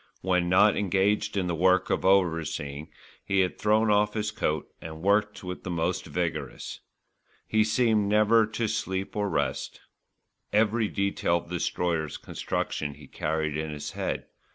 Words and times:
When 0.21 0.49
not 0.49 0.75
engaged 0.75 1.37
in 1.37 1.45
the 1.45 1.53
work 1.53 1.91
of 1.91 2.03
overseeing, 2.03 2.89
he 3.23 3.41
had 3.41 3.59
thrown 3.59 3.91
off 3.91 4.15
his 4.15 4.31
coat 4.31 4.67
and 4.81 5.03
worked 5.03 5.43
with 5.43 5.61
the 5.63 5.69
most 5.69 6.07
vigorous. 6.07 6.79
He 7.47 7.63
seemed 7.63 8.07
never 8.09 8.47
to 8.47 8.67
sleep 8.67 9.15
or 9.15 9.29
rest. 9.29 9.81
Every 10.51 10.87
detail 10.87 11.37
of 11.37 11.49
the 11.49 11.57
Destroyer's 11.57 12.17
construction 12.17 12.95
he 12.95 13.05
carried 13.05 13.55
in 13.55 13.69
his 13.69 13.91
head. 13.91 14.25